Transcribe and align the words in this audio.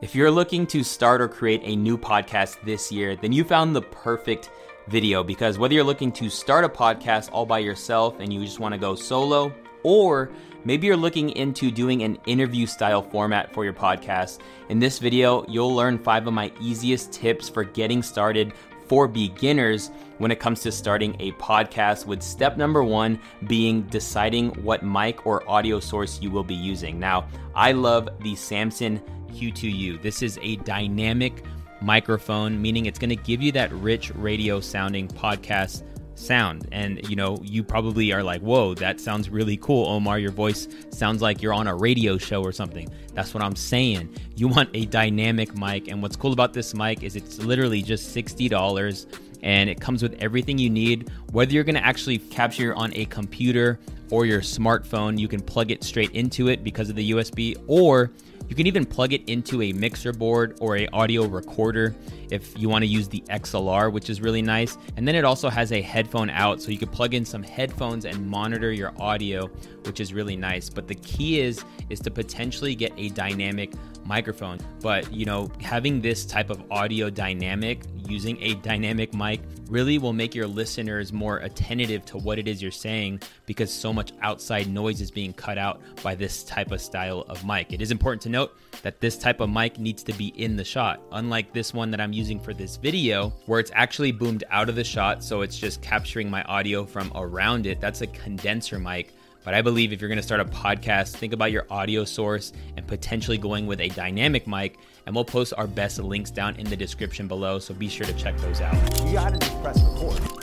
If 0.00 0.14
you're 0.14 0.30
looking 0.30 0.64
to 0.68 0.84
start 0.84 1.20
or 1.20 1.26
create 1.26 1.60
a 1.64 1.74
new 1.74 1.98
podcast 1.98 2.62
this 2.64 2.92
year, 2.92 3.16
then 3.16 3.32
you 3.32 3.42
found 3.42 3.74
the 3.74 3.82
perfect 3.82 4.48
video 4.86 5.24
because 5.24 5.58
whether 5.58 5.74
you're 5.74 5.82
looking 5.82 6.12
to 6.12 6.30
start 6.30 6.64
a 6.64 6.68
podcast 6.68 7.30
all 7.32 7.44
by 7.44 7.58
yourself 7.58 8.20
and 8.20 8.32
you 8.32 8.44
just 8.44 8.60
want 8.60 8.72
to 8.72 8.78
go 8.78 8.94
solo, 8.94 9.52
or 9.82 10.30
maybe 10.64 10.86
you're 10.86 10.96
looking 10.96 11.30
into 11.30 11.72
doing 11.72 12.04
an 12.04 12.16
interview 12.26 12.64
style 12.64 13.02
format 13.02 13.52
for 13.52 13.64
your 13.64 13.72
podcast, 13.72 14.38
in 14.68 14.78
this 14.78 15.00
video, 15.00 15.44
you'll 15.48 15.74
learn 15.74 15.98
five 15.98 16.28
of 16.28 16.32
my 16.32 16.52
easiest 16.60 17.12
tips 17.12 17.48
for 17.48 17.64
getting 17.64 18.00
started 18.00 18.52
for 18.86 19.08
beginners 19.08 19.90
when 20.18 20.30
it 20.30 20.38
comes 20.38 20.60
to 20.60 20.70
starting 20.70 21.16
a 21.18 21.32
podcast, 21.32 22.06
with 22.06 22.22
step 22.22 22.56
number 22.56 22.84
one 22.84 23.18
being 23.48 23.82
deciding 23.82 24.50
what 24.62 24.84
mic 24.84 25.26
or 25.26 25.48
audio 25.50 25.80
source 25.80 26.22
you 26.22 26.30
will 26.30 26.44
be 26.44 26.54
using. 26.54 27.00
Now, 27.00 27.26
I 27.54 27.72
love 27.72 28.08
the 28.22 28.36
Samson 28.36 29.02
Q2U. 29.28 30.02
This 30.02 30.22
is 30.22 30.38
a 30.42 30.56
dynamic 30.56 31.44
microphone, 31.80 32.60
meaning 32.60 32.86
it's 32.86 32.98
going 32.98 33.10
to 33.10 33.16
give 33.16 33.40
you 33.40 33.52
that 33.52 33.72
rich 33.72 34.12
radio 34.14 34.60
sounding 34.60 35.08
podcast 35.08 35.84
sound. 36.18 36.68
And 36.72 37.08
you 37.08 37.16
know, 37.16 37.38
you 37.42 37.62
probably 37.62 38.12
are 38.12 38.22
like, 38.22 38.40
whoa, 38.40 38.74
that 38.74 39.00
sounds 39.00 39.30
really 39.30 39.56
cool, 39.56 39.86
Omar. 39.86 40.18
Your 40.18 40.32
voice 40.32 40.68
sounds 40.90 41.22
like 41.22 41.42
you're 41.42 41.54
on 41.54 41.66
a 41.68 41.74
radio 41.74 42.18
show 42.18 42.42
or 42.42 42.52
something. 42.52 42.88
That's 43.14 43.32
what 43.34 43.42
I'm 43.42 43.56
saying. 43.56 44.14
You 44.36 44.48
want 44.48 44.70
a 44.74 44.86
dynamic 44.86 45.56
mic. 45.56 45.88
And 45.88 46.02
what's 46.02 46.16
cool 46.16 46.32
about 46.32 46.52
this 46.52 46.74
mic 46.74 47.02
is 47.02 47.16
it's 47.16 47.38
literally 47.38 47.82
just 47.82 48.14
$60 48.14 49.06
and 49.42 49.70
it 49.70 49.80
comes 49.80 50.02
with 50.02 50.14
everything 50.20 50.58
you 50.58 50.70
need. 50.70 51.10
Whether 51.30 51.52
you're 51.52 51.64
going 51.64 51.76
to 51.76 51.84
actually 51.84 52.18
capture 52.18 52.74
on 52.74 52.92
a 52.94 53.04
computer 53.06 53.78
or 54.10 54.26
your 54.26 54.40
smartphone, 54.40 55.18
you 55.18 55.28
can 55.28 55.40
plug 55.40 55.70
it 55.70 55.84
straight 55.84 56.10
into 56.12 56.48
it 56.48 56.64
because 56.64 56.90
of 56.90 56.96
the 56.96 57.10
USB, 57.12 57.54
or 57.66 58.10
you 58.48 58.56
can 58.56 58.66
even 58.66 58.86
plug 58.86 59.12
it 59.12 59.28
into 59.28 59.62
a 59.62 59.72
mixer 59.72 60.12
board 60.12 60.56
or 60.60 60.76
a 60.76 60.88
audio 60.88 61.26
recorder 61.26 61.94
if 62.30 62.58
you 62.58 62.68
want 62.68 62.82
to 62.82 62.86
use 62.86 63.08
the 63.08 63.22
XLR, 63.28 63.92
which 63.92 64.10
is 64.10 64.20
really 64.20 64.42
nice. 64.42 64.76
And 64.96 65.06
then 65.06 65.14
it 65.14 65.24
also 65.24 65.48
has 65.48 65.72
a 65.72 65.80
headphone 65.80 66.30
out, 66.30 66.60
so 66.60 66.70
you 66.70 66.78
can 66.78 66.88
plug 66.88 67.14
in 67.14 67.24
some 67.24 67.42
headphones 67.42 68.04
and 68.04 68.26
monitor 68.26 68.72
your 68.72 68.92
audio, 69.00 69.48
which 69.84 70.00
is 70.00 70.12
really 70.12 70.36
nice. 70.36 70.70
But 70.70 70.88
the 70.88 70.94
key 70.94 71.40
is 71.40 71.64
is 71.90 72.00
to 72.00 72.10
potentially 72.10 72.74
get 72.74 72.92
a 72.96 73.10
dynamic 73.10 73.72
microphone. 74.08 74.58
But 74.80 75.12
you 75.12 75.26
know, 75.26 75.52
having 75.60 76.00
this 76.00 76.24
type 76.24 76.50
of 76.50 76.60
audio 76.72 77.10
dynamic 77.10 77.82
using 78.08 78.42
a 78.42 78.54
dynamic 78.54 79.14
mic 79.14 79.40
really 79.68 79.98
will 79.98 80.14
make 80.14 80.34
your 80.34 80.46
listeners 80.46 81.12
more 81.12 81.38
attentive 81.38 82.04
to 82.06 82.16
what 82.16 82.38
it 82.38 82.48
is 82.48 82.62
you're 82.62 82.70
saying 82.70 83.20
because 83.44 83.70
so 83.70 83.92
much 83.92 84.12
outside 84.22 84.66
noise 84.66 85.02
is 85.02 85.10
being 85.10 85.34
cut 85.34 85.58
out 85.58 85.82
by 86.02 86.14
this 86.14 86.42
type 86.42 86.72
of 86.72 86.80
style 86.80 87.26
of 87.28 87.44
mic. 87.44 87.72
It 87.72 87.82
is 87.82 87.90
important 87.90 88.22
to 88.22 88.30
note 88.30 88.56
that 88.82 89.00
this 89.00 89.18
type 89.18 89.40
of 89.40 89.50
mic 89.50 89.78
needs 89.78 90.02
to 90.04 90.12
be 90.14 90.28
in 90.28 90.56
the 90.56 90.64
shot, 90.64 91.02
unlike 91.12 91.52
this 91.52 91.74
one 91.74 91.90
that 91.90 92.00
I'm 92.00 92.12
using 92.12 92.40
for 92.40 92.54
this 92.54 92.76
video, 92.76 93.30
where 93.46 93.60
it's 93.60 93.72
actually 93.74 94.12
boomed 94.12 94.44
out 94.50 94.68
of 94.68 94.74
the 94.74 94.84
shot, 94.84 95.22
so 95.22 95.42
it's 95.42 95.58
just 95.58 95.82
capturing 95.82 96.30
my 96.30 96.42
audio 96.44 96.86
from 96.86 97.12
around 97.14 97.66
it. 97.66 97.80
That's 97.80 98.00
a 98.00 98.06
condenser 98.06 98.78
mic. 98.78 99.12
But 99.44 99.54
I 99.54 99.62
believe 99.62 99.92
if 99.92 100.00
you're 100.00 100.08
going 100.08 100.16
to 100.16 100.22
start 100.22 100.40
a 100.40 100.44
podcast, 100.44 101.16
think 101.16 101.32
about 101.32 101.52
your 101.52 101.66
audio 101.70 102.04
source 102.04 102.52
and 102.76 102.86
potentially 102.86 103.38
going 103.38 103.66
with 103.66 103.80
a 103.80 103.88
dynamic 103.88 104.46
mic. 104.46 104.76
And 105.06 105.14
we'll 105.14 105.24
post 105.24 105.54
our 105.56 105.66
best 105.66 105.98
links 105.98 106.30
down 106.30 106.56
in 106.56 106.66
the 106.66 106.76
description 106.76 107.28
below, 107.28 107.58
so 107.58 107.72
be 107.72 107.88
sure 107.88 108.06
to 108.06 108.12
check 108.12 108.36
those 108.38 108.60
out. 108.60 108.74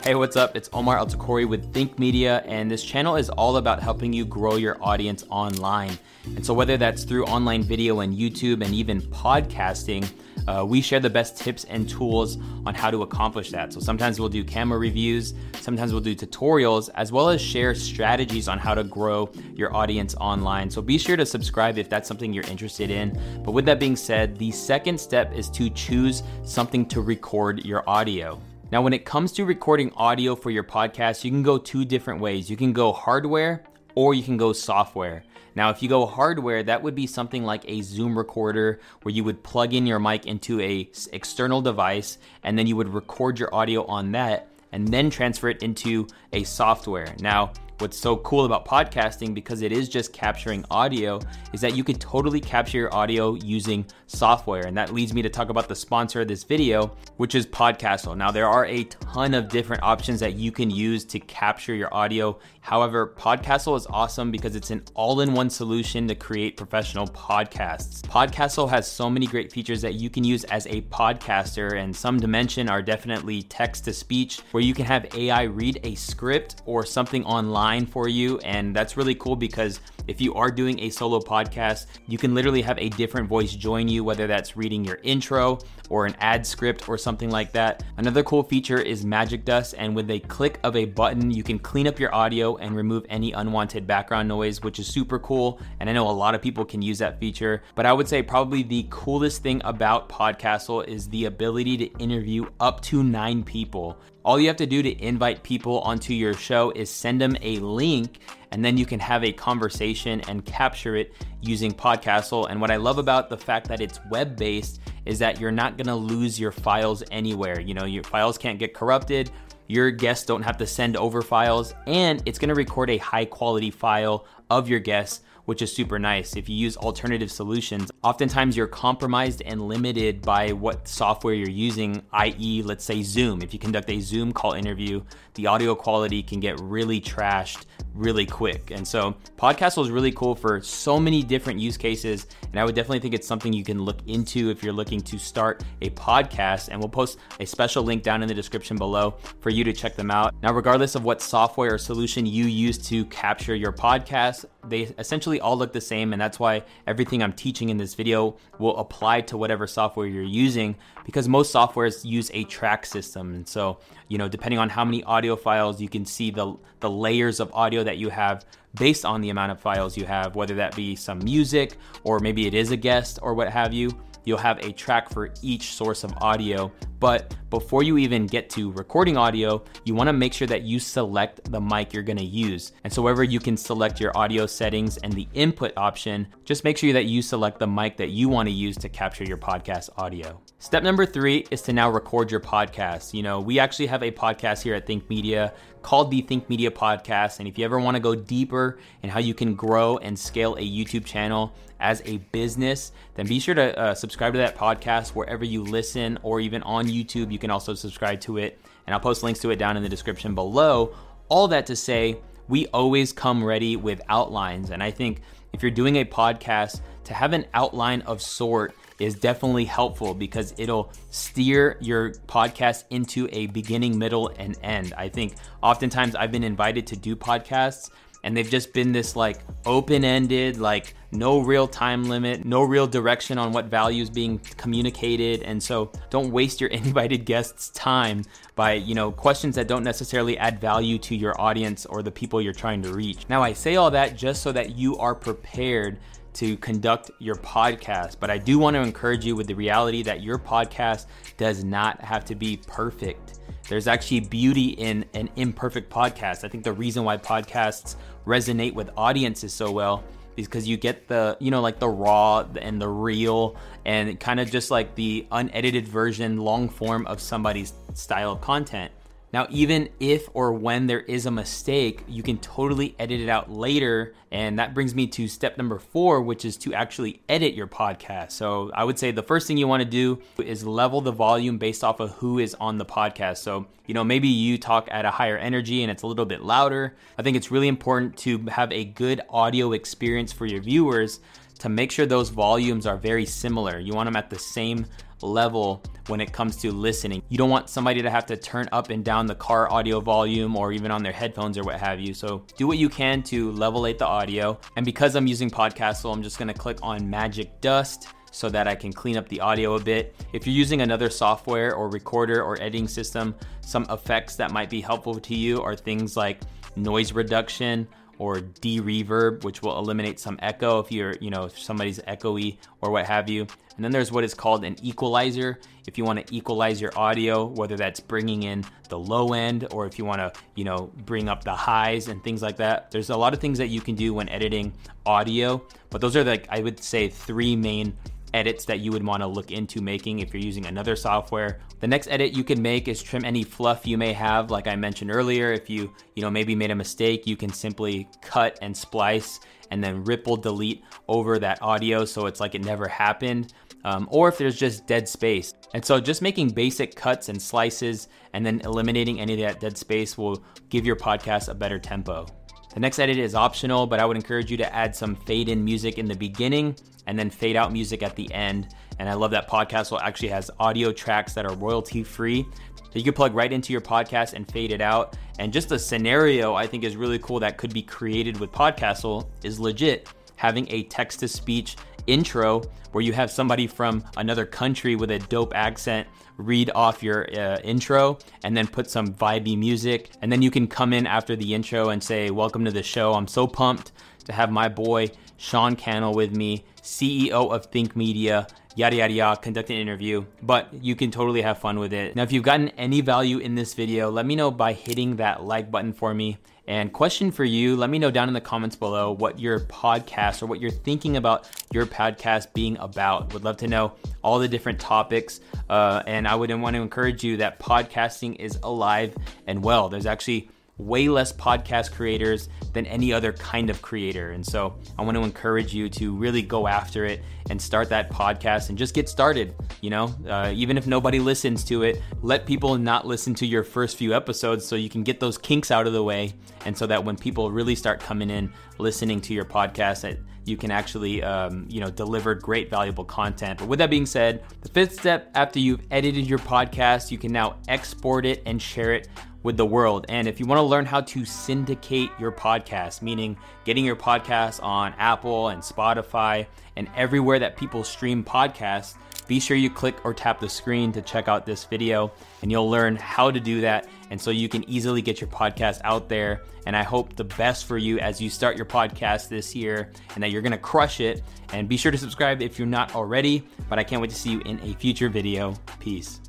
Hey, 0.06 0.14
what's 0.14 0.36
up? 0.36 0.54
It's 0.54 0.70
Omar 0.72 0.98
El-Takrori 0.98 1.48
with 1.48 1.74
Think 1.74 1.98
Media, 1.98 2.40
and 2.46 2.70
this 2.70 2.84
channel 2.84 3.16
is 3.16 3.28
all 3.28 3.56
about 3.56 3.82
helping 3.82 4.12
you 4.12 4.24
grow 4.24 4.54
your 4.54 4.80
audience 4.80 5.24
online. 5.30 5.98
And 6.24 6.46
so, 6.46 6.54
whether 6.54 6.76
that's 6.76 7.02
through 7.02 7.24
online 7.24 7.64
video 7.64 7.98
and 7.98 8.16
YouTube 8.16 8.64
and 8.64 8.72
even 8.72 9.02
podcasting, 9.02 10.08
uh, 10.46 10.64
we 10.64 10.80
share 10.80 11.00
the 11.00 11.10
best 11.10 11.36
tips 11.36 11.64
and 11.64 11.88
tools 11.88 12.38
on 12.64 12.72
how 12.72 12.88
to 12.88 13.02
accomplish 13.02 13.50
that. 13.50 13.72
So 13.72 13.80
sometimes 13.80 14.20
we'll 14.20 14.28
do 14.28 14.44
camera 14.44 14.78
reviews, 14.78 15.34
sometimes 15.54 15.90
we'll 15.90 16.02
do 16.02 16.14
tutorials, 16.14 16.88
as 16.94 17.10
well 17.10 17.28
as 17.28 17.40
share 17.40 17.74
strategies 17.74 18.46
on 18.46 18.60
how 18.60 18.74
to 18.74 18.84
grow 18.84 19.28
your 19.56 19.74
audience 19.74 20.14
online. 20.20 20.70
So 20.70 20.80
be 20.80 20.98
sure 20.98 21.16
to 21.16 21.26
subscribe 21.26 21.78
if 21.78 21.90
that's 21.90 22.06
something 22.06 22.32
you're 22.32 22.44
interested 22.44 22.92
in. 22.92 23.20
But 23.44 23.50
with 23.50 23.64
that 23.64 23.80
being 23.80 23.96
said, 23.96 24.36
the 24.36 24.52
second 24.52 25.00
step 25.00 25.34
is 25.34 25.50
to 25.50 25.68
choose 25.70 26.22
something 26.44 26.86
to 26.90 27.00
record 27.00 27.64
your 27.64 27.82
audio. 27.90 28.40
Now, 28.72 28.82
when 28.82 28.92
it 28.92 29.04
comes 29.04 29.30
to 29.32 29.44
recording 29.44 29.92
audio 29.92 30.34
for 30.34 30.50
your 30.50 30.64
podcast, 30.64 31.22
you 31.22 31.30
can 31.30 31.44
go 31.44 31.56
two 31.56 31.84
different 31.84 32.20
ways. 32.20 32.50
You 32.50 32.56
can 32.56 32.72
go 32.72 32.92
hardware 32.92 33.62
or 33.94 34.12
you 34.12 34.24
can 34.24 34.36
go 34.36 34.52
software. 34.52 35.22
Now, 35.54 35.70
if 35.70 35.84
you 35.84 35.88
go 35.88 36.04
hardware, 36.04 36.64
that 36.64 36.82
would 36.82 36.96
be 36.96 37.06
something 37.06 37.44
like 37.44 37.62
a 37.68 37.80
Zoom 37.82 38.18
recorder 38.18 38.80
where 39.02 39.14
you 39.14 39.22
would 39.22 39.44
plug 39.44 39.72
in 39.72 39.86
your 39.86 40.00
mic 40.00 40.26
into 40.26 40.60
a 40.60 40.90
external 41.12 41.62
device 41.62 42.18
and 42.42 42.58
then 42.58 42.66
you 42.66 42.74
would 42.74 42.88
record 42.88 43.38
your 43.38 43.54
audio 43.54 43.86
on 43.86 44.10
that 44.12 44.48
and 44.72 44.88
then 44.88 45.10
transfer 45.10 45.48
it 45.48 45.62
into 45.62 46.08
a 46.32 46.42
software. 46.42 47.14
Now, 47.20 47.52
What's 47.78 47.98
so 47.98 48.16
cool 48.16 48.46
about 48.46 48.64
podcasting, 48.64 49.34
because 49.34 49.60
it 49.60 49.70
is 49.70 49.90
just 49.90 50.10
capturing 50.14 50.64
audio, 50.70 51.20
is 51.52 51.60
that 51.60 51.76
you 51.76 51.84
can 51.84 51.96
totally 51.96 52.40
capture 52.40 52.78
your 52.78 52.94
audio 52.94 53.34
using 53.34 53.84
software. 54.06 54.66
And 54.66 54.74
that 54.78 54.94
leads 54.94 55.12
me 55.12 55.20
to 55.20 55.28
talk 55.28 55.50
about 55.50 55.68
the 55.68 55.74
sponsor 55.74 56.22
of 56.22 56.28
this 56.28 56.42
video, 56.42 56.96
which 57.18 57.34
is 57.34 57.46
Podcastle. 57.46 58.16
Now, 58.16 58.30
there 58.30 58.48
are 58.48 58.64
a 58.64 58.84
ton 58.84 59.34
of 59.34 59.50
different 59.50 59.82
options 59.82 60.20
that 60.20 60.36
you 60.36 60.52
can 60.52 60.70
use 60.70 61.04
to 61.04 61.20
capture 61.20 61.74
your 61.74 61.92
audio. 61.92 62.38
However, 62.60 63.14
Podcastle 63.14 63.76
is 63.76 63.86
awesome 63.90 64.30
because 64.30 64.56
it's 64.56 64.70
an 64.70 64.82
all 64.94 65.20
in 65.20 65.34
one 65.34 65.50
solution 65.50 66.08
to 66.08 66.14
create 66.14 66.56
professional 66.56 67.06
podcasts. 67.08 68.00
Podcastle 68.00 68.70
has 68.70 68.90
so 68.90 69.10
many 69.10 69.26
great 69.26 69.52
features 69.52 69.82
that 69.82 69.94
you 69.94 70.08
can 70.08 70.24
use 70.24 70.44
as 70.44 70.66
a 70.66 70.80
podcaster, 70.82 71.78
and 71.78 71.94
some 71.94 72.18
dimension 72.18 72.70
are 72.70 72.80
definitely 72.80 73.42
text 73.42 73.84
to 73.84 73.92
speech, 73.92 74.40
where 74.52 74.62
you 74.62 74.72
can 74.72 74.86
have 74.86 75.14
AI 75.14 75.42
read 75.42 75.78
a 75.82 75.94
script 75.94 76.62
or 76.64 76.82
something 76.86 77.22
online 77.24 77.65
for 77.86 78.08
you. 78.08 78.38
And 78.38 78.74
that's 78.74 78.96
really 78.96 79.14
cool 79.14 79.36
because 79.36 79.80
if 80.06 80.20
you 80.20 80.34
are 80.34 80.50
doing 80.50 80.78
a 80.80 80.90
solo 80.90 81.18
podcast, 81.18 81.86
you 82.06 82.16
can 82.16 82.34
literally 82.34 82.62
have 82.62 82.78
a 82.78 82.88
different 82.90 83.28
voice 83.28 83.52
join 83.54 83.88
you, 83.88 84.04
whether 84.04 84.26
that's 84.26 84.56
reading 84.56 84.84
your 84.84 85.00
intro 85.02 85.58
or 85.88 86.06
an 86.06 86.16
ad 86.20 86.46
script 86.46 86.88
or 86.88 86.96
something 86.96 87.30
like 87.30 87.52
that. 87.52 87.82
Another 87.96 88.22
cool 88.22 88.42
feature 88.42 88.78
is 88.78 89.04
Magic 89.04 89.44
Dust, 89.44 89.74
and 89.78 89.94
with 89.94 90.10
a 90.10 90.20
click 90.20 90.58
of 90.62 90.76
a 90.76 90.84
button, 90.84 91.30
you 91.30 91.42
can 91.42 91.58
clean 91.58 91.86
up 91.86 91.98
your 91.98 92.14
audio 92.14 92.56
and 92.56 92.76
remove 92.76 93.04
any 93.08 93.32
unwanted 93.32 93.86
background 93.86 94.28
noise, 94.28 94.62
which 94.62 94.78
is 94.78 94.86
super 94.86 95.18
cool. 95.18 95.60
And 95.80 95.90
I 95.90 95.92
know 95.92 96.08
a 96.08 96.12
lot 96.12 96.34
of 96.34 96.42
people 96.42 96.64
can 96.64 96.82
use 96.82 96.98
that 96.98 97.18
feature, 97.18 97.62
but 97.74 97.86
I 97.86 97.92
would 97.92 98.08
say 98.08 98.22
probably 98.22 98.62
the 98.62 98.86
coolest 98.90 99.42
thing 99.42 99.60
about 99.64 100.08
Podcastle 100.08 100.86
is 100.86 101.08
the 101.08 101.24
ability 101.24 101.76
to 101.78 101.86
interview 101.98 102.46
up 102.60 102.80
to 102.82 103.02
nine 103.02 103.42
people. 103.42 103.98
All 104.26 104.40
you 104.40 104.48
have 104.48 104.56
to 104.56 104.66
do 104.66 104.82
to 104.82 105.00
invite 105.00 105.44
people 105.44 105.78
onto 105.82 106.12
your 106.12 106.34
show 106.34 106.72
is 106.72 106.90
send 106.90 107.20
them 107.20 107.36
a 107.42 107.60
link 107.60 108.18
and 108.50 108.64
then 108.64 108.76
you 108.76 108.84
can 108.84 108.98
have 108.98 109.22
a 109.22 109.30
conversation 109.30 110.20
and 110.22 110.44
capture 110.44 110.96
it 110.96 111.12
using 111.42 111.70
Podcastle. 111.70 112.50
And 112.50 112.60
what 112.60 112.72
I 112.72 112.76
love 112.76 112.98
about 112.98 113.28
the 113.28 113.36
fact 113.36 113.68
that 113.68 113.80
it's 113.80 114.00
web 114.10 114.34
based 114.34 114.80
is 115.04 115.20
that 115.20 115.38
you're 115.38 115.52
not 115.52 115.78
gonna 115.78 115.94
lose 115.94 116.40
your 116.40 116.50
files 116.50 117.04
anywhere. 117.12 117.60
You 117.60 117.74
know, 117.74 117.84
your 117.84 118.02
files 118.02 118.36
can't 118.36 118.58
get 118.58 118.74
corrupted. 118.74 119.30
Your 119.68 119.92
guests 119.92 120.26
don't 120.26 120.42
have 120.42 120.56
to 120.58 120.66
send 120.66 120.96
over 120.96 121.22
files, 121.22 121.74
and 121.86 122.20
it's 122.26 122.40
gonna 122.40 122.54
record 122.54 122.90
a 122.90 122.96
high 122.96 123.26
quality 123.26 123.70
file 123.70 124.26
of 124.50 124.68
your 124.68 124.80
guests 124.80 125.20
which 125.46 125.62
is 125.62 125.74
super 125.74 125.98
nice. 125.98 126.36
If 126.36 126.48
you 126.48 126.56
use 126.56 126.76
alternative 126.76 127.30
solutions, 127.30 127.90
oftentimes 128.06 128.56
you're 128.56 128.68
compromised 128.68 129.42
and 129.46 129.60
limited 129.60 130.22
by 130.22 130.52
what 130.52 130.86
software 130.86 131.34
you're 131.34 131.48
using, 131.48 132.00
i.e., 132.12 132.62
let's 132.62 132.84
say 132.84 133.02
Zoom. 133.02 133.42
If 133.42 133.52
you 133.52 133.58
conduct 133.58 133.90
a 133.90 133.98
Zoom 133.98 134.32
call 134.32 134.52
interview, 134.52 135.02
the 135.34 135.48
audio 135.48 135.74
quality 135.74 136.22
can 136.22 136.38
get 136.38 136.60
really 136.60 137.00
trashed 137.00 137.64
really 137.96 138.26
quick. 138.26 138.70
And 138.70 138.86
so 138.86 139.16
Podcastle 139.36 139.82
is 139.82 139.90
really 139.90 140.12
cool 140.12 140.34
for 140.34 140.60
so 140.60 141.00
many 141.00 141.22
different 141.22 141.58
use 141.58 141.76
cases. 141.76 142.26
And 142.50 142.60
I 142.60 142.64
would 142.64 142.74
definitely 142.74 143.00
think 143.00 143.14
it's 143.14 143.26
something 143.26 143.52
you 143.52 143.64
can 143.64 143.82
look 143.82 143.98
into 144.06 144.50
if 144.50 144.62
you're 144.62 144.72
looking 144.72 145.00
to 145.00 145.18
start 145.18 145.64
a 145.82 145.90
podcast. 145.90 146.68
And 146.68 146.78
we'll 146.78 146.88
post 146.88 147.18
a 147.40 147.46
special 147.46 147.82
link 147.82 148.02
down 148.02 148.22
in 148.22 148.28
the 148.28 148.34
description 148.34 148.76
below 148.76 149.16
for 149.40 149.50
you 149.50 149.64
to 149.64 149.72
check 149.72 149.96
them 149.96 150.10
out. 150.10 150.34
Now, 150.42 150.52
regardless 150.52 150.94
of 150.94 151.04
what 151.04 151.20
software 151.20 151.74
or 151.74 151.78
solution 151.78 152.24
you 152.24 152.44
use 152.44 152.78
to 152.88 153.04
capture 153.06 153.54
your 153.54 153.72
podcast, 153.72 154.44
they 154.64 154.82
essentially 154.98 155.40
all 155.40 155.56
look 155.56 155.72
the 155.72 155.80
same. 155.80 156.12
And 156.12 156.20
that's 156.20 156.38
why 156.38 156.62
everything 156.86 157.22
I'm 157.22 157.32
teaching 157.32 157.70
in 157.70 157.76
this 157.76 157.94
video 157.96 158.36
will 158.58 158.76
apply 158.76 159.22
to 159.22 159.36
whatever 159.36 159.66
software 159.66 160.06
you're 160.06 160.22
using 160.22 160.76
because 161.04 161.28
most 161.28 161.54
softwares 161.54 162.04
use 162.04 162.30
a 162.34 162.44
track 162.44 162.86
system. 162.86 163.34
And 163.34 163.48
so, 163.48 163.78
you 164.08 164.18
know, 164.18 164.28
depending 164.28 164.58
on 164.58 164.68
how 164.68 164.84
many 164.84 165.02
audio 165.04 165.34
files, 165.36 165.80
you 165.80 165.88
can 165.88 166.04
see 166.04 166.30
the, 166.30 166.54
the 166.80 166.90
layers 166.90 167.40
of 167.40 167.52
audio 167.52 167.82
that 167.82 167.98
you 167.98 168.10
have 168.10 168.44
based 168.74 169.04
on 169.04 169.20
the 169.20 169.30
amount 169.30 169.52
of 169.52 169.60
files 169.60 169.96
you 169.96 170.04
have, 170.04 170.36
whether 170.36 170.54
that 170.54 170.76
be 170.76 170.94
some 170.94 171.18
music 171.20 171.78
or 172.04 172.20
maybe 172.20 172.46
it 172.46 172.54
is 172.54 172.70
a 172.70 172.76
guest 172.76 173.18
or 173.22 173.34
what 173.34 173.50
have 173.50 173.72
you. 173.72 173.90
You'll 174.24 174.38
have 174.38 174.58
a 174.58 174.72
track 174.72 175.08
for 175.08 175.32
each 175.40 175.72
source 175.74 176.02
of 176.02 176.12
audio 176.20 176.72
But 176.98 177.34
before 177.50 177.82
you 177.82 177.98
even 177.98 178.26
get 178.26 178.50
to 178.50 178.72
recording 178.72 179.16
audio, 179.16 179.62
you 179.84 179.94
wanna 179.94 180.12
make 180.12 180.32
sure 180.32 180.48
that 180.48 180.62
you 180.62 180.78
select 180.78 181.50
the 181.50 181.60
mic 181.60 181.92
you're 181.92 182.02
gonna 182.02 182.22
use. 182.22 182.72
And 182.84 182.92
so, 182.92 183.02
wherever 183.02 183.22
you 183.22 183.38
can 183.38 183.56
select 183.56 184.00
your 184.00 184.16
audio 184.16 184.46
settings 184.46 184.96
and 184.98 185.12
the 185.12 185.28
input 185.34 185.72
option, 185.76 186.26
just 186.44 186.64
make 186.64 186.78
sure 186.78 186.92
that 186.92 187.04
you 187.04 187.22
select 187.22 187.58
the 187.58 187.66
mic 187.66 187.96
that 187.98 188.10
you 188.10 188.28
wanna 188.28 188.50
use 188.50 188.76
to 188.78 188.88
capture 188.88 189.24
your 189.24 189.36
podcast 189.36 189.90
audio. 189.96 190.40
Step 190.58 190.82
number 190.82 191.04
three 191.04 191.46
is 191.50 191.60
to 191.62 191.72
now 191.72 191.90
record 191.90 192.30
your 192.30 192.40
podcast. 192.40 193.12
You 193.12 193.22
know, 193.22 193.40
we 193.40 193.58
actually 193.58 193.86
have 193.86 194.02
a 194.02 194.10
podcast 194.10 194.62
here 194.62 194.74
at 194.74 194.86
Think 194.86 195.08
Media 195.10 195.52
called 195.82 196.10
the 196.10 196.22
Think 196.22 196.48
Media 196.48 196.70
Podcast. 196.70 197.38
And 197.38 197.46
if 197.46 197.58
you 197.58 197.64
ever 197.64 197.78
want 197.78 197.94
to 197.94 198.00
go 198.00 198.14
deeper 198.14 198.78
in 199.02 199.10
how 199.10 199.20
you 199.20 199.34
can 199.34 199.54
grow 199.54 199.98
and 199.98 200.18
scale 200.18 200.54
a 200.54 200.60
YouTube 200.60 201.04
channel 201.04 201.54
as 201.78 202.02
a 202.06 202.16
business, 202.32 202.92
then 203.14 203.26
be 203.26 203.38
sure 203.38 203.54
to 203.54 203.78
uh, 203.78 203.94
subscribe 203.94 204.32
to 204.32 204.38
that 204.38 204.56
podcast 204.56 205.10
wherever 205.10 205.44
you 205.44 205.62
listen 205.62 206.18
or 206.22 206.40
even 206.40 206.62
on 206.62 206.85
YouTube. 206.86 207.32
You 207.32 207.38
can 207.38 207.50
also 207.50 207.74
subscribe 207.74 208.20
to 208.22 208.38
it. 208.38 208.60
And 208.86 208.94
I'll 208.94 209.00
post 209.00 209.22
links 209.22 209.40
to 209.40 209.50
it 209.50 209.56
down 209.56 209.76
in 209.76 209.82
the 209.82 209.88
description 209.88 210.34
below. 210.34 210.94
All 211.28 211.48
that 211.48 211.66
to 211.66 211.76
say, 211.76 212.18
we 212.48 212.66
always 212.68 213.12
come 213.12 213.42
ready 213.42 213.76
with 213.76 214.00
outlines. 214.08 214.70
And 214.70 214.82
I 214.82 214.90
think 214.90 215.20
if 215.52 215.62
you're 215.62 215.70
doing 215.70 215.96
a 215.96 216.04
podcast, 216.04 216.80
to 217.06 217.14
have 217.14 217.32
an 217.32 217.46
outline 217.54 218.02
of 218.02 218.20
sort 218.20 218.74
is 218.98 219.14
definitely 219.14 219.64
helpful 219.64 220.12
because 220.12 220.54
it'll 220.58 220.92
steer 221.10 221.76
your 221.80 222.10
podcast 222.26 222.84
into 222.90 223.28
a 223.30 223.46
beginning, 223.46 223.96
middle, 223.96 224.32
and 224.38 224.56
end. 224.62 224.92
I 224.96 225.08
think 225.08 225.34
oftentimes 225.62 226.14
I've 226.16 226.32
been 226.32 226.42
invited 226.42 226.86
to 226.88 226.96
do 226.96 227.14
podcasts 227.14 227.90
and 228.26 228.36
they've 228.36 228.50
just 228.50 228.72
been 228.72 228.90
this 228.90 229.14
like 229.14 229.38
open 229.66 230.04
ended, 230.04 230.58
like 230.58 230.94
no 231.12 231.38
real 231.38 231.68
time 231.68 232.08
limit, 232.08 232.44
no 232.44 232.64
real 232.64 232.88
direction 232.88 233.38
on 233.38 233.52
what 233.52 233.66
value 233.66 234.02
is 234.02 234.10
being 234.10 234.40
communicated. 234.56 235.44
And 235.44 235.62
so 235.62 235.92
don't 236.10 236.32
waste 236.32 236.60
your 236.60 236.70
invited 236.82 237.24
guests' 237.24 237.68
time 237.68 238.24
by, 238.56 238.72
you 238.72 238.96
know, 238.96 239.12
questions 239.12 239.54
that 239.54 239.68
don't 239.68 239.84
necessarily 239.84 240.36
add 240.38 240.60
value 240.60 240.98
to 240.98 241.14
your 241.14 241.40
audience 241.40 241.86
or 241.86 242.02
the 242.02 242.10
people 242.10 242.42
you're 242.42 242.52
trying 242.52 242.82
to 242.82 242.92
reach. 242.92 243.28
Now, 243.28 243.44
I 243.44 243.52
say 243.52 243.76
all 243.76 243.92
that 243.92 244.16
just 244.16 244.42
so 244.42 244.50
that 244.50 244.76
you 244.76 244.96
are 244.96 245.14
prepared 245.14 245.98
to 246.36 246.56
conduct 246.58 247.10
your 247.18 247.36
podcast, 247.36 248.16
but 248.20 248.30
I 248.30 248.36
do 248.36 248.58
want 248.58 248.74
to 248.74 248.82
encourage 248.82 249.24
you 249.24 249.34
with 249.34 249.46
the 249.46 249.54
reality 249.54 250.02
that 250.02 250.22
your 250.22 250.38
podcast 250.38 251.06
does 251.38 251.64
not 251.64 252.00
have 252.02 252.26
to 252.26 252.34
be 252.34 252.58
perfect. 252.66 253.38
There's 253.68 253.88
actually 253.88 254.20
beauty 254.20 254.68
in 254.70 255.06
an 255.14 255.30
imperfect 255.36 255.90
podcast. 255.90 256.44
I 256.44 256.48
think 256.48 256.62
the 256.62 256.74
reason 256.74 257.04
why 257.04 257.16
podcasts 257.16 257.96
resonate 258.26 258.74
with 258.74 258.90
audiences 258.98 259.54
so 259.54 259.70
well 259.70 260.04
is 260.36 260.46
because 260.46 260.68
you 260.68 260.76
get 260.76 261.08
the, 261.08 261.38
you 261.40 261.50
know, 261.50 261.62
like 261.62 261.78
the 261.78 261.88
raw 261.88 262.46
and 262.60 262.80
the 262.80 262.88
real 262.88 263.56
and 263.86 264.20
kind 264.20 264.38
of 264.38 264.50
just 264.50 264.70
like 264.70 264.94
the 264.94 265.26
unedited 265.32 265.88
version, 265.88 266.36
long 266.36 266.68
form 266.68 267.06
of 267.06 267.18
somebody's 267.18 267.72
style 267.94 268.32
of 268.32 268.42
content. 268.42 268.92
Now, 269.36 269.46
even 269.50 269.90
if 270.00 270.30
or 270.32 270.54
when 270.54 270.86
there 270.86 271.00
is 271.00 271.26
a 271.26 271.30
mistake, 271.30 272.02
you 272.08 272.22
can 272.22 272.38
totally 272.38 272.96
edit 272.98 273.20
it 273.20 273.28
out 273.28 273.52
later. 273.52 274.14
And 274.30 274.58
that 274.58 274.72
brings 274.72 274.94
me 274.94 275.08
to 275.08 275.28
step 275.28 275.58
number 275.58 275.78
four, 275.78 276.22
which 276.22 276.46
is 276.46 276.56
to 276.56 276.72
actually 276.72 277.20
edit 277.28 277.52
your 277.52 277.66
podcast. 277.66 278.30
So 278.30 278.70
I 278.72 278.82
would 278.82 278.98
say 278.98 279.10
the 279.10 279.22
first 279.22 279.46
thing 279.46 279.58
you 279.58 279.68
want 279.68 279.82
to 279.82 279.88
do 279.90 280.22
is 280.42 280.64
level 280.64 281.02
the 281.02 281.12
volume 281.12 281.58
based 281.58 281.84
off 281.84 282.00
of 282.00 282.12
who 282.12 282.38
is 282.38 282.54
on 282.54 282.78
the 282.78 282.86
podcast. 282.86 283.36
So, 283.36 283.66
you 283.84 283.92
know, 283.92 284.04
maybe 284.04 284.28
you 284.28 284.56
talk 284.56 284.88
at 284.90 285.04
a 285.04 285.10
higher 285.10 285.36
energy 285.36 285.82
and 285.82 285.90
it's 285.90 286.02
a 286.02 286.06
little 286.06 286.24
bit 286.24 286.42
louder. 286.42 286.96
I 287.18 287.22
think 287.22 287.36
it's 287.36 287.50
really 287.50 287.68
important 287.68 288.16
to 288.20 288.38
have 288.46 288.72
a 288.72 288.86
good 288.86 289.20
audio 289.28 289.72
experience 289.72 290.32
for 290.32 290.46
your 290.46 290.62
viewers 290.62 291.20
to 291.58 291.68
make 291.68 291.90
sure 291.90 292.06
those 292.06 292.30
volumes 292.30 292.86
are 292.86 292.96
very 292.96 293.26
similar. 293.26 293.78
You 293.78 293.94
want 293.94 294.06
them 294.06 294.16
at 294.16 294.30
the 294.30 294.38
same 294.38 294.86
level 295.22 295.82
when 296.08 296.20
it 296.20 296.32
comes 296.32 296.56
to 296.56 296.70
listening. 296.72 297.22
You 297.28 297.38
don't 297.38 297.50
want 297.50 297.68
somebody 297.68 298.02
to 298.02 298.10
have 298.10 298.26
to 298.26 298.36
turn 298.36 298.68
up 298.72 298.90
and 298.90 299.04
down 299.04 299.26
the 299.26 299.34
car 299.34 299.70
audio 299.72 300.00
volume 300.00 300.56
or 300.56 300.72
even 300.72 300.90
on 300.90 301.02
their 301.02 301.12
headphones 301.12 301.56
or 301.56 301.64
what 301.64 301.80
have 301.80 302.00
you. 302.00 302.14
So 302.14 302.44
do 302.56 302.66
what 302.66 302.78
you 302.78 302.88
can 302.88 303.22
to 303.24 303.50
levelate 303.52 303.98
the 303.98 304.06
audio. 304.06 304.58
And 304.76 304.84
because 304.84 305.16
I'm 305.16 305.26
using 305.26 305.50
Podcastle, 305.50 306.12
I'm 306.12 306.22
just 306.22 306.38
gonna 306.38 306.54
click 306.54 306.78
on 306.82 307.08
Magic 307.08 307.60
Dust 307.60 308.08
so 308.30 308.50
that 308.50 308.68
I 308.68 308.74
can 308.74 308.92
clean 308.92 309.16
up 309.16 309.28
the 309.28 309.40
audio 309.40 309.76
a 309.76 309.80
bit. 309.80 310.14
If 310.34 310.46
you're 310.46 310.54
using 310.54 310.82
another 310.82 311.08
software 311.08 311.74
or 311.74 311.88
recorder 311.88 312.42
or 312.42 312.60
editing 312.60 312.86
system, 312.86 313.34
some 313.62 313.86
effects 313.88 314.36
that 314.36 314.50
might 314.52 314.68
be 314.68 314.82
helpful 314.82 315.18
to 315.18 315.34
you 315.34 315.62
are 315.62 315.74
things 315.74 316.18
like 316.18 316.42
noise 316.76 317.12
reduction 317.12 317.88
or 318.18 318.40
de-reverb, 318.40 319.44
which 319.44 319.62
will 319.62 319.78
eliminate 319.78 320.18
some 320.18 320.38
echo 320.40 320.78
if 320.78 320.90
you're, 320.90 321.14
you 321.20 321.30
know, 321.30 321.44
if 321.44 321.58
somebody's 321.58 321.98
echoey 322.00 322.56
or 322.80 322.90
what 322.90 323.06
have 323.06 323.28
you. 323.28 323.46
And 323.76 323.84
then 323.84 323.92
there's 323.92 324.10
what 324.10 324.24
is 324.24 324.32
called 324.32 324.64
an 324.64 324.76
equalizer. 324.82 325.60
If 325.86 325.98
you 325.98 326.04
want 326.04 326.26
to 326.26 326.34
equalize 326.34 326.80
your 326.80 326.96
audio, 326.98 327.44
whether 327.44 327.76
that's 327.76 328.00
bringing 328.00 328.44
in 328.44 328.64
the 328.88 328.98
low 328.98 329.34
end 329.34 329.68
or 329.70 329.86
if 329.86 329.98
you 329.98 330.04
want 330.04 330.20
to, 330.20 330.32
you 330.54 330.64
know, 330.64 330.90
bring 331.04 331.28
up 331.28 331.44
the 331.44 331.54
highs 331.54 332.08
and 332.08 332.24
things 332.24 332.40
like 332.40 332.56
that. 332.56 332.90
There's 332.90 333.10
a 333.10 333.16
lot 333.16 333.34
of 333.34 333.40
things 333.40 333.58
that 333.58 333.68
you 333.68 333.80
can 333.80 333.94
do 333.94 334.14
when 334.14 334.28
editing 334.30 334.72
audio, 335.04 335.62
but 335.90 336.00
those 336.00 336.16
are 336.16 336.24
like 336.24 336.46
I 336.48 336.60
would 336.60 336.82
say 336.82 337.08
three 337.08 337.54
main 337.54 337.94
edits 338.36 338.66
that 338.66 338.80
you 338.80 338.92
would 338.92 339.04
want 339.04 339.22
to 339.22 339.26
look 339.26 339.50
into 339.50 339.80
making 339.80 340.18
if 340.18 340.32
you're 340.32 340.42
using 340.42 340.66
another 340.66 340.94
software. 340.94 341.60
The 341.80 341.86
next 341.86 342.08
edit 342.08 342.36
you 342.36 342.44
can 342.44 342.60
make 342.60 342.86
is 342.86 343.02
trim 343.02 343.24
any 343.24 343.42
fluff 343.42 343.86
you 343.86 343.96
may 343.96 344.12
have. 344.12 344.50
Like 344.50 344.66
I 344.66 344.76
mentioned 344.76 345.10
earlier, 345.10 345.52
if 345.52 345.70
you, 345.70 345.90
you 346.14 346.22
know, 346.22 346.30
maybe 346.30 346.54
made 346.54 346.70
a 346.70 346.74
mistake, 346.74 347.26
you 347.26 347.36
can 347.36 347.50
simply 347.50 348.08
cut 348.20 348.58
and 348.60 348.76
splice 348.76 349.40
and 349.70 349.82
then 349.82 350.04
ripple 350.04 350.36
delete 350.36 350.84
over 351.08 351.38
that 351.38 351.60
audio 351.62 352.04
so 352.04 352.26
it's 352.26 352.38
like 352.38 352.54
it 352.54 352.62
never 352.62 352.86
happened. 352.86 353.54
Um, 353.84 354.06
or 354.10 354.28
if 354.28 354.36
there's 354.36 354.56
just 354.56 354.86
dead 354.86 355.08
space. 355.08 355.54
And 355.72 355.84
so 355.84 355.98
just 355.98 356.20
making 356.20 356.50
basic 356.50 356.94
cuts 356.94 357.28
and 357.30 357.40
slices 357.40 358.08
and 358.34 358.44
then 358.44 358.60
eliminating 358.64 359.18
any 359.18 359.32
of 359.34 359.40
that 359.40 359.60
dead 359.60 359.78
space 359.78 360.18
will 360.18 360.44
give 360.68 360.84
your 360.84 360.96
podcast 360.96 361.48
a 361.48 361.54
better 361.54 361.78
tempo. 361.78 362.26
The 362.76 362.80
next 362.80 362.98
edit 362.98 363.16
is 363.16 363.34
optional, 363.34 363.86
but 363.86 364.00
I 364.00 364.04
would 364.04 364.18
encourage 364.18 364.50
you 364.50 364.58
to 364.58 364.74
add 364.74 364.94
some 364.94 365.16
fade 365.16 365.48
in 365.48 365.64
music 365.64 365.96
in 365.96 366.04
the 366.04 366.14
beginning 366.14 366.76
and 367.06 367.18
then 367.18 367.30
fade 367.30 367.56
out 367.56 367.72
music 367.72 368.02
at 368.02 368.14
the 368.14 368.30
end. 368.34 368.74
And 368.98 369.08
I 369.08 369.14
love 369.14 369.30
that 369.30 369.48
Podcastle 369.48 369.98
actually 370.02 370.28
has 370.28 370.50
audio 370.60 370.92
tracks 370.92 371.32
that 371.32 371.46
are 371.46 371.54
royalty 371.54 372.04
free 372.04 372.44
that 372.92 372.98
you 372.98 373.02
can 373.02 373.14
plug 373.14 373.34
right 373.34 373.50
into 373.50 373.72
your 373.72 373.80
podcast 373.80 374.34
and 374.34 374.46
fade 374.52 374.72
it 374.72 374.82
out. 374.82 375.16
And 375.38 375.54
just 375.54 375.72
a 375.72 375.78
scenario 375.78 376.52
I 376.52 376.66
think 376.66 376.84
is 376.84 376.96
really 376.96 377.18
cool 377.18 377.40
that 377.40 377.56
could 377.56 377.72
be 377.72 377.80
created 377.80 378.38
with 378.38 378.52
Podcastle 378.52 379.26
is 379.42 379.58
legit 379.58 380.10
having 380.36 380.70
a 380.70 380.82
text 380.82 381.20
to 381.20 381.28
speech 381.28 381.76
intro 382.06 382.62
where 382.92 383.02
you 383.02 383.12
have 383.12 383.30
somebody 383.30 383.66
from 383.66 384.04
another 384.16 384.46
country 384.46 384.96
with 384.96 385.10
a 385.10 385.18
dope 385.18 385.54
accent 385.54 386.08
read 386.38 386.70
off 386.74 387.02
your 387.02 387.28
uh, 387.38 387.58
intro 387.64 388.18
and 388.44 388.56
then 388.56 388.66
put 388.66 388.90
some 388.90 389.08
vibey 389.08 389.58
music. 389.58 390.10
And 390.22 390.30
then 390.30 390.42
you 390.42 390.50
can 390.50 390.66
come 390.66 390.92
in 390.92 391.06
after 391.06 391.36
the 391.36 391.54
intro 391.54 391.88
and 391.90 392.02
say, 392.02 392.30
Welcome 392.30 392.64
to 392.64 392.70
the 392.70 392.82
show. 392.82 393.14
I'm 393.14 393.28
so 393.28 393.46
pumped 393.46 393.92
to 394.24 394.32
have 394.32 394.50
my 394.50 394.68
boy 394.68 395.10
Sean 395.36 395.76
Cannell 395.76 396.14
with 396.14 396.34
me, 396.34 396.64
CEO 396.82 397.52
of 397.52 397.66
Think 397.66 397.96
Media 397.96 398.46
yada 398.76 398.96
yada 398.96 399.12
yada, 399.12 399.40
conduct 399.40 399.70
an 399.70 399.76
interview, 399.76 400.24
but 400.42 400.68
you 400.82 400.94
can 400.94 401.10
totally 401.10 401.40
have 401.42 401.58
fun 401.58 401.78
with 401.78 401.92
it. 401.92 402.14
Now, 402.14 402.22
if 402.22 402.30
you've 402.30 402.44
gotten 402.44 402.68
any 402.70 403.00
value 403.00 403.38
in 403.38 403.54
this 403.54 403.74
video, 403.74 404.10
let 404.10 404.26
me 404.26 404.36
know 404.36 404.50
by 404.50 404.74
hitting 404.74 405.16
that 405.16 405.42
like 405.42 405.70
button 405.70 405.92
for 405.92 406.14
me. 406.14 406.36
And 406.68 406.92
question 406.92 407.30
for 407.30 407.44
you, 407.44 407.76
let 407.76 407.90
me 407.90 407.98
know 407.98 408.10
down 408.10 408.28
in 408.28 408.34
the 408.34 408.40
comments 408.40 408.74
below 408.74 409.12
what 409.12 409.38
your 409.38 409.60
podcast 409.60 410.42
or 410.42 410.46
what 410.46 410.60
you're 410.60 410.70
thinking 410.70 411.16
about 411.16 411.48
your 411.72 411.86
podcast 411.86 412.52
being 412.54 412.76
about. 412.78 413.32
Would 413.32 413.44
love 413.44 413.56
to 413.58 413.68
know 413.68 413.92
all 414.22 414.38
the 414.38 414.48
different 414.48 414.80
topics. 414.80 415.40
Uh, 415.70 416.02
and 416.06 416.26
I 416.26 416.34
would 416.34 416.52
want 416.60 416.74
to 416.74 416.82
encourage 416.82 417.22
you 417.22 417.36
that 417.38 417.60
podcasting 417.60 418.36
is 418.36 418.58
alive 418.62 419.16
and 419.46 419.62
well. 419.62 419.88
There's 419.88 420.06
actually 420.06 420.50
way 420.78 421.08
less 421.08 421.32
podcast 421.32 421.92
creators 421.92 422.48
than 422.72 422.84
any 422.86 423.12
other 423.12 423.32
kind 423.32 423.70
of 423.70 423.80
creator. 423.80 424.32
And 424.32 424.44
so 424.44 424.78
I 424.98 425.02
want 425.02 425.16
to 425.16 425.22
encourage 425.22 425.74
you 425.74 425.88
to 425.90 426.14
really 426.14 426.42
go 426.42 426.66
after 426.66 427.04
it 427.06 427.22
and 427.48 427.60
start 427.60 427.88
that 427.88 428.10
podcast 428.10 428.68
and 428.68 428.76
just 428.76 428.94
get 428.94 429.08
started. 429.08 429.54
You 429.80 429.90
know, 429.90 430.14
uh, 430.28 430.52
even 430.54 430.76
if 430.76 430.86
nobody 430.86 431.18
listens 431.18 431.64
to 431.64 431.82
it, 431.82 432.02
let 432.22 432.44
people 432.44 432.76
not 432.76 433.06
listen 433.06 433.34
to 433.36 433.46
your 433.46 433.62
first 433.62 433.96
few 433.96 434.14
episodes 434.14 434.66
so 434.66 434.76
you 434.76 434.90
can 434.90 435.02
get 435.02 435.20
those 435.20 435.38
kinks 435.38 435.70
out 435.70 435.86
of 435.86 435.92
the 435.92 436.02
way. 436.02 436.34
And 436.66 436.76
so 436.76 436.86
that 436.86 437.02
when 437.02 437.16
people 437.16 437.50
really 437.50 437.74
start 437.74 438.00
coming 438.00 438.28
in 438.28 438.52
listening 438.78 439.20
to 439.22 439.34
your 439.34 439.44
podcast, 439.44 440.02
that 440.02 440.18
you 440.44 440.56
can 440.56 440.70
actually, 440.70 441.22
um, 441.22 441.66
you 441.68 441.80
know, 441.80 441.90
deliver 441.90 442.34
great, 442.34 442.70
valuable 442.70 443.04
content. 443.04 443.58
But 443.58 443.68
with 443.68 443.78
that 443.80 443.90
being 443.90 444.06
said, 444.06 444.44
the 444.60 444.68
fifth 444.68 444.98
step 444.98 445.30
after 445.34 445.58
you've 445.58 445.80
edited 445.90 446.26
your 446.26 446.38
podcast, 446.38 447.10
you 447.10 447.18
can 447.18 447.32
now 447.32 447.56
export 447.68 448.24
it 448.26 448.42
and 448.46 448.62
share 448.62 448.94
it 448.94 449.08
with 449.46 449.56
the 449.56 449.64
world. 449.64 450.04
And 450.08 450.26
if 450.26 450.40
you 450.40 450.44
want 450.44 450.58
to 450.58 450.64
learn 450.64 450.84
how 450.84 451.00
to 451.02 451.24
syndicate 451.24 452.10
your 452.18 452.32
podcast, 452.32 453.00
meaning 453.00 453.36
getting 453.64 453.84
your 453.84 453.94
podcast 453.94 454.60
on 454.60 454.92
Apple 454.98 455.48
and 455.48 455.62
Spotify 455.62 456.46
and 456.74 456.90
everywhere 456.96 457.38
that 457.38 457.56
people 457.56 457.84
stream 457.84 458.24
podcasts, 458.24 458.96
be 459.28 459.38
sure 459.38 459.56
you 459.56 459.70
click 459.70 460.04
or 460.04 460.12
tap 460.12 460.40
the 460.40 460.48
screen 460.48 460.90
to 460.92 461.00
check 461.00 461.28
out 461.28 461.46
this 461.46 461.64
video 461.64 462.12
and 462.42 462.50
you'll 462.50 462.68
learn 462.68 462.96
how 462.96 463.30
to 463.30 463.38
do 463.38 463.60
that. 463.60 463.88
And 464.10 464.20
so 464.20 464.32
you 464.32 464.48
can 464.48 464.68
easily 464.68 465.00
get 465.00 465.20
your 465.20 465.30
podcast 465.30 465.80
out 465.84 466.08
there. 466.08 466.42
And 466.66 466.76
I 466.76 466.82
hope 466.82 467.14
the 467.14 467.24
best 467.24 467.66
for 467.66 467.78
you 467.78 468.00
as 468.00 468.20
you 468.20 468.28
start 468.28 468.56
your 468.56 468.66
podcast 468.66 469.28
this 469.28 469.54
year 469.54 469.92
and 470.14 470.24
that 470.24 470.32
you're 470.32 470.42
going 470.42 470.52
to 470.52 470.58
crush 470.58 471.00
it. 471.00 471.22
And 471.52 471.68
be 471.68 471.76
sure 471.76 471.92
to 471.92 471.98
subscribe 471.98 472.42
if 472.42 472.58
you're 472.58 472.66
not 472.66 472.96
already. 472.96 473.46
But 473.68 473.78
I 473.78 473.84
can't 473.84 474.02
wait 474.02 474.10
to 474.10 474.16
see 474.16 474.32
you 474.32 474.40
in 474.40 474.58
a 474.60 474.74
future 474.74 475.08
video. 475.08 475.54
Peace. 475.78 476.20